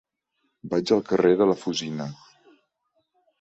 Vaig 0.71 0.93
al 0.95 1.03
carrer 1.09 1.33
de 1.41 1.47
la 1.51 1.57
Fusina. 1.65 2.09